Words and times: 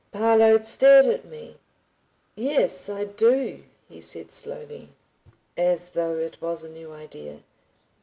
Parload 0.11 0.65
stared 0.65 1.05
at 1.05 1.25
me. 1.25 1.57
"Yes, 2.35 2.89
I 2.89 3.05
do," 3.05 3.61
he 3.87 4.01
said 4.01 4.31
slowly, 4.31 4.89
as 5.55 5.91
though 5.91 6.17
it 6.17 6.41
was 6.41 6.63
a 6.63 6.71
new 6.71 6.91
idea. 6.91 7.43